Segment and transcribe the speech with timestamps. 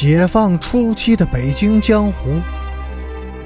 [0.00, 2.40] 解放初期的北京江湖，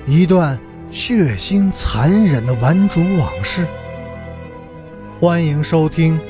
[0.07, 3.67] 一段血腥残忍的顽主往事。
[5.19, 6.19] 欢迎收听《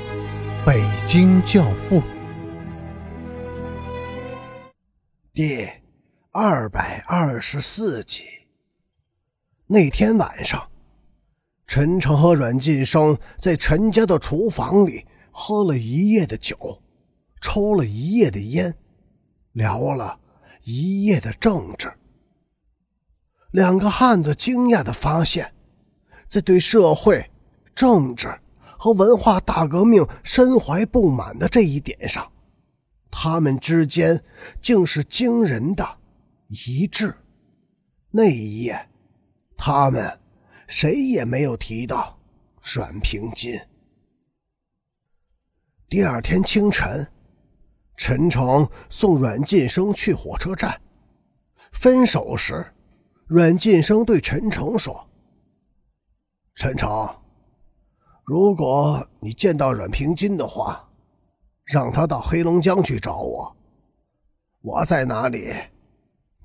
[0.65, 2.01] 北京教父》
[5.35, 5.69] 第
[6.31, 8.23] 二百二十四集。
[9.67, 10.69] 那天晚上，
[11.67, 16.81] 陈诚和阮晋生在陈家的厨房里喝了一夜的酒，
[17.41, 18.73] 抽了一夜的烟。
[19.53, 20.19] 聊了
[20.63, 21.93] 一夜的政治，
[23.51, 25.53] 两个汉子惊讶的发现，
[26.29, 27.31] 在对社会、
[27.75, 28.29] 政治
[28.79, 32.33] 和文化大革命深怀不满的这一点上，
[33.11, 34.23] 他们之间
[34.63, 35.99] 竟是惊人的
[36.49, 37.15] 一致。
[38.11, 38.89] 那一夜，
[39.57, 40.21] 他们
[40.67, 42.19] 谁也没有提到
[42.63, 43.61] 阮平金。
[45.89, 47.07] 第二天清晨。
[48.05, 50.83] 陈诚送阮晋生去火车站，
[51.71, 52.75] 分手时，
[53.29, 55.09] 阮晋生对陈诚说
[56.57, 57.09] ：“陈诚，
[58.25, 60.85] 如果你见到阮平金的话，
[61.63, 63.57] 让他到黑龙江去找我，
[64.63, 65.55] 我在哪里，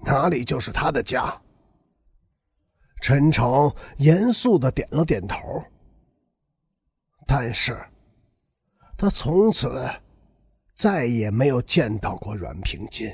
[0.06, 1.42] 哪里就是他的家。”
[3.02, 5.64] 陈诚严肃的点了点头，
[7.26, 7.76] 但是，
[8.96, 9.90] 他从此。
[10.78, 13.12] 再也没有见到过阮平金。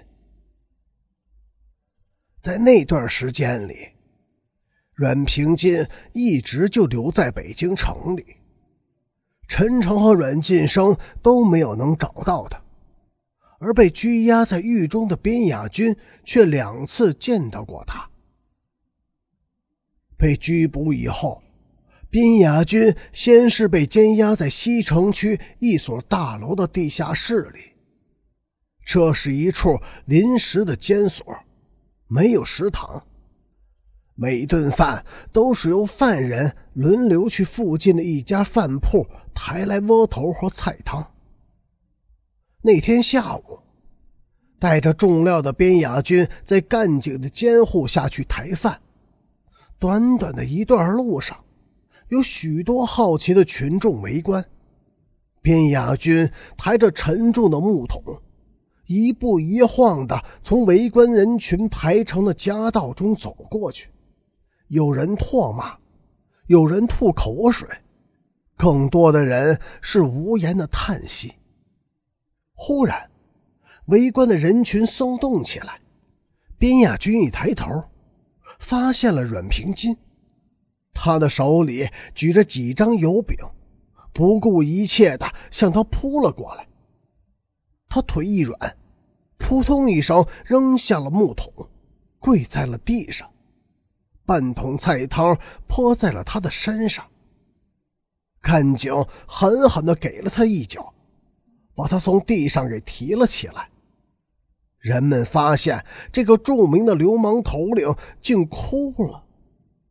[2.42, 3.92] 在那段时间里，
[4.94, 8.36] 阮平金一直就留在北京城里，
[9.48, 12.62] 陈诚和阮晋生都没有能找到他，
[13.60, 18.10] 而被拘押在狱中的边雅君却两次见到过他。
[20.18, 21.43] 被拘捕以后。
[22.14, 27.60] 边雅军先是被监押在西城区一所大楼的地下室里，
[28.86, 31.26] 这是一处临时的监所，
[32.08, 33.04] 没有食堂，
[34.14, 41.14] 每顿饭都是由犯人轮流去附近的一家饭铺抬来窝头和菜汤。
[42.62, 43.60] 那天下午，
[44.60, 48.80] 带着重料的边雅军在干警的监护下去抬饭，
[49.80, 51.36] 短短的一段路上。
[52.10, 54.46] 有许多好奇的群众围观，
[55.42, 58.02] 边雅军抬着沉重的木桶，
[58.88, 63.90] 一步一晃的从围观人群排成的夹道中走过去。
[64.68, 65.78] 有人唾骂，
[66.48, 67.68] 有人吐口水，
[68.56, 71.34] 更多的人是无言的叹息。
[72.54, 73.10] 忽然，
[73.88, 75.82] 围观的人群松动起来，
[76.58, 77.84] 边雅军一抬头，
[78.60, 79.98] 发现了阮平金。
[80.94, 83.36] 他的手里举着几张油饼，
[84.14, 86.68] 不顾一切的向他扑了过来。
[87.90, 88.78] 他腿一软，
[89.38, 91.52] 扑通一声扔下了木桶，
[92.20, 93.30] 跪在了地上，
[94.26, 95.38] 半桶菜汤
[95.68, 97.06] 泼在了他的身上。
[98.42, 98.94] 干警
[99.28, 100.94] 狠狠的给了他一脚，
[101.76, 103.70] 把他从地上给提了起来。
[104.80, 109.24] 人们发现这个著名的流氓头领竟哭了。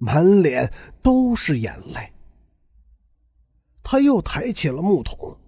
[0.04, 2.12] 满脸都是眼泪。
[3.84, 5.38] 他又抬起了木桶，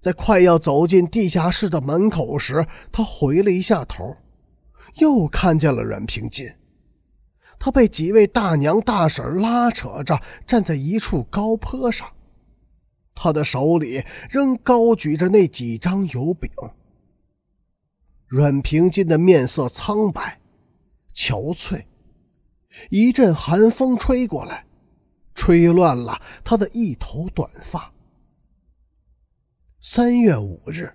[0.00, 4.16] 在快要走进地下室的门口时，他回了一下头，
[4.94, 6.50] 又看见了阮平金。
[7.58, 12.10] 他被几位大娘大婶拉扯着站在一处高坡上，
[13.14, 16.50] 他的手里仍高举着那几张油饼。
[18.26, 20.40] 阮平金的面色苍白、
[21.14, 21.84] 憔悴。
[22.90, 24.66] 一阵寒风吹过来，
[25.34, 27.92] 吹乱了他的一头短发。
[29.80, 30.92] 三月五日，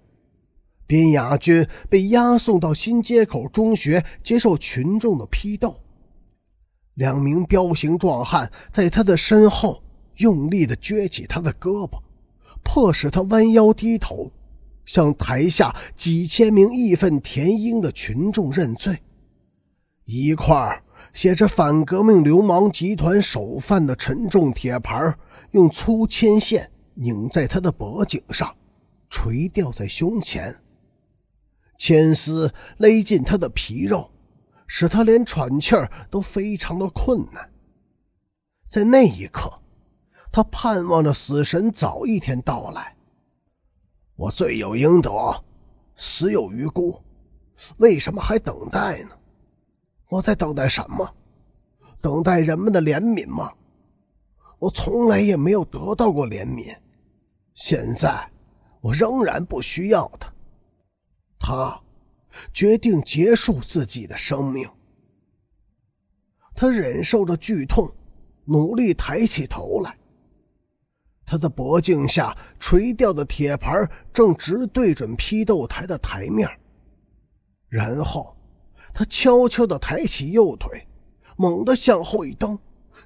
[0.88, 5.76] 边雅军被押送到新街口中学接受群众的批斗。
[6.96, 9.82] 两名彪形壮汉在他的身后
[10.18, 12.02] 用力的撅起他的胳膊，
[12.64, 14.32] 迫使他弯腰低头，
[14.86, 19.00] 向台下几千名义愤填膺的群众认罪。
[20.06, 20.84] 一块儿。
[21.14, 25.16] 写着“反革命流氓集团首犯”的沉重铁牌，
[25.52, 28.56] 用粗铅线拧在他的脖颈上，
[29.10, 30.62] 垂吊在胸前。
[31.78, 34.12] 铅丝勒进他的皮肉，
[34.68, 37.50] 使他连喘气儿都非常的困难。
[38.70, 39.62] 在那一刻，
[40.32, 42.96] 他盼望着死神早一天到来。
[44.16, 45.10] 我罪有应得，
[45.96, 47.02] 死有余辜，
[47.78, 49.12] 为什么还等待呢？
[50.10, 51.16] 我在等待什么？
[52.02, 53.54] 等待人们的怜悯吗？
[54.58, 56.76] 我从来也没有得到过怜悯，
[57.54, 58.30] 现在
[58.82, 60.34] 我仍然不需要他。
[61.40, 61.82] 他
[62.54, 64.68] 决定结束自己的生命。
[66.56, 67.90] 他忍受着剧痛，
[68.46, 69.98] 努力抬起头来。
[71.26, 76.50] 他的脖颈下垂吊的铁盘正直对准批斗台的台面，
[77.68, 78.36] 然后
[78.94, 80.88] 他悄悄地抬起右腿，
[81.38, 82.58] 猛地向后一蹬，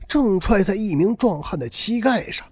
[0.07, 2.47] 正踹在一名壮汉的膝盖上。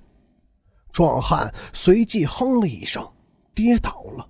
[0.92, 3.10] 壮汉随即哼了一声，
[3.56, 4.28] 跌倒了。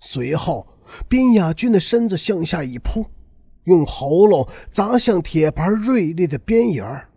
[0.00, 0.66] 随后，
[1.08, 3.04] 边雅军的身子向下一扑，
[3.64, 7.10] 用喉咙砸向铁盘锐利的边沿儿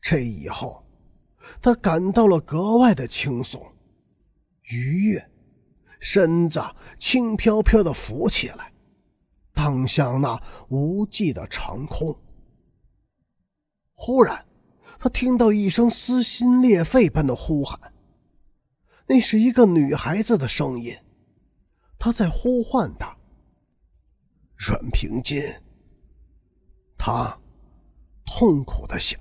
[0.00, 0.84] 这以后。
[1.62, 3.60] 他感到了格外的轻松、
[4.64, 5.30] 愉悦，
[5.98, 6.62] 身子
[6.98, 8.70] 轻飘飘的浮起来，
[9.58, 12.16] 荡向那无际的长空。
[13.92, 14.46] 忽然，
[15.00, 17.92] 他听到一声撕心裂肺般的呼喊，
[19.08, 20.96] 那是一个女孩子的声音，
[21.98, 23.16] 她在呼唤他。
[24.56, 25.42] 阮平金，
[26.96, 27.36] 他
[28.24, 29.18] 痛苦的想。